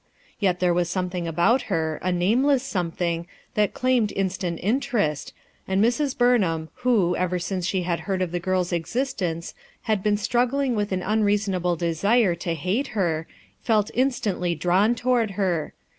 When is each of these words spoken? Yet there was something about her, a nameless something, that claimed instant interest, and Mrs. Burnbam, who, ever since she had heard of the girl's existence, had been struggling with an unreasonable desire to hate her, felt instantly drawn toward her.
Yet 0.39 0.59
there 0.59 0.73
was 0.73 0.89
something 0.89 1.27
about 1.27 1.61
her, 1.69 1.99
a 2.01 2.11
nameless 2.11 2.63
something, 2.63 3.27
that 3.53 3.75
claimed 3.75 4.11
instant 4.15 4.59
interest, 4.63 5.31
and 5.67 5.79
Mrs. 5.79 6.17
Burnbam, 6.17 6.69
who, 6.77 7.15
ever 7.17 7.37
since 7.37 7.67
she 7.67 7.83
had 7.83 7.99
heard 7.99 8.23
of 8.23 8.31
the 8.31 8.39
girl's 8.39 8.73
existence, 8.73 9.53
had 9.83 10.01
been 10.01 10.17
struggling 10.17 10.75
with 10.75 10.91
an 10.91 11.03
unreasonable 11.03 11.75
desire 11.75 12.33
to 12.33 12.55
hate 12.55 12.87
her, 12.97 13.27
felt 13.61 13.91
instantly 13.93 14.55
drawn 14.55 14.95
toward 14.95 15.29
her. 15.37 15.71